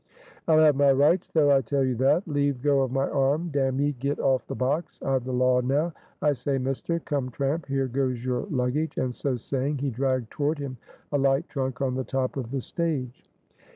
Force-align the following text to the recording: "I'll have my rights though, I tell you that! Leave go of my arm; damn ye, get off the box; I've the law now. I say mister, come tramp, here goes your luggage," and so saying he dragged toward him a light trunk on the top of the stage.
"I'll 0.47 0.57
have 0.57 0.75
my 0.77 0.91
rights 0.91 1.27
though, 1.29 1.55
I 1.55 1.61
tell 1.61 1.83
you 1.83 1.93
that! 1.97 2.27
Leave 2.27 2.63
go 2.63 2.81
of 2.81 2.91
my 2.91 3.07
arm; 3.07 3.49
damn 3.53 3.79
ye, 3.79 3.91
get 3.91 4.19
off 4.19 4.47
the 4.47 4.55
box; 4.55 4.99
I've 5.03 5.25
the 5.25 5.31
law 5.31 5.61
now. 5.61 5.93
I 6.23 6.33
say 6.33 6.57
mister, 6.57 6.97
come 6.99 7.29
tramp, 7.29 7.67
here 7.67 7.87
goes 7.87 8.25
your 8.25 8.47
luggage," 8.49 8.97
and 8.97 9.13
so 9.13 9.35
saying 9.35 9.77
he 9.77 9.91
dragged 9.91 10.31
toward 10.31 10.57
him 10.57 10.77
a 11.11 11.19
light 11.19 11.47
trunk 11.49 11.81
on 11.83 11.93
the 11.93 12.03
top 12.03 12.35
of 12.35 12.49
the 12.49 12.61
stage. 12.61 13.29